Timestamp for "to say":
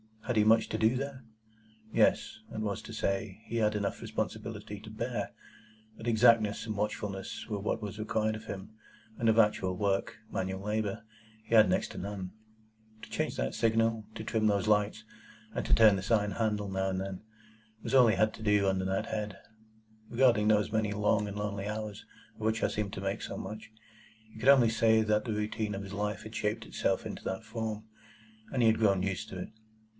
2.83-3.41